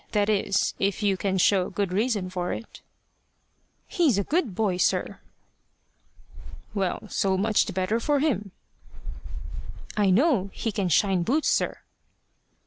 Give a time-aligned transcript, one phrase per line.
[0.13, 2.81] That is, if you can show good reason for it."
[3.87, 5.19] "He's a good boy, sir."
[6.73, 8.49] "Well, so much the better for him."
[9.95, 11.77] "I know he can shine boots, sir."